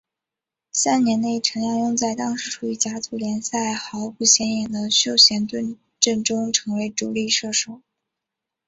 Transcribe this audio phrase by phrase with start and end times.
[0.71, 7.81] 三年内陈亮镛在当时处于甲组联赛豪不显眼的修咸顿阵中成为主力射手。